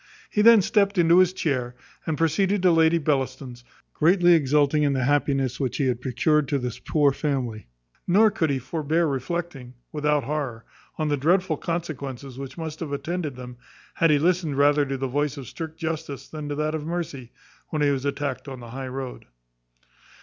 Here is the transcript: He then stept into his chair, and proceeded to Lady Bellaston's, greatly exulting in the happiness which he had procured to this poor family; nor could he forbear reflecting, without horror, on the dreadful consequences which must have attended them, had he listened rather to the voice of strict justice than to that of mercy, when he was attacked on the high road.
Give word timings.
He 0.31 0.41
then 0.41 0.63
stept 0.63 0.97
into 0.97 1.19
his 1.19 1.31
chair, 1.31 1.75
and 2.07 2.17
proceeded 2.17 2.63
to 2.63 2.71
Lady 2.71 2.97
Bellaston's, 2.97 3.63
greatly 3.93 4.33
exulting 4.33 4.81
in 4.81 4.93
the 4.93 5.03
happiness 5.03 5.59
which 5.59 5.77
he 5.77 5.85
had 5.85 6.01
procured 6.01 6.47
to 6.47 6.57
this 6.57 6.79
poor 6.79 7.11
family; 7.11 7.67
nor 8.07 8.31
could 8.31 8.49
he 8.49 8.57
forbear 8.57 9.05
reflecting, 9.05 9.75
without 9.91 10.23
horror, 10.23 10.65
on 10.97 11.09
the 11.09 11.17
dreadful 11.17 11.55
consequences 11.55 12.39
which 12.39 12.57
must 12.57 12.79
have 12.79 12.91
attended 12.91 13.35
them, 13.35 13.57
had 13.93 14.09
he 14.09 14.17
listened 14.17 14.57
rather 14.57 14.87
to 14.87 14.97
the 14.97 15.05
voice 15.07 15.37
of 15.37 15.47
strict 15.47 15.77
justice 15.77 16.27
than 16.27 16.49
to 16.49 16.55
that 16.55 16.73
of 16.73 16.83
mercy, 16.83 17.31
when 17.69 17.83
he 17.83 17.91
was 17.91 18.03
attacked 18.03 18.47
on 18.47 18.59
the 18.59 18.71
high 18.71 18.87
road. 18.87 19.25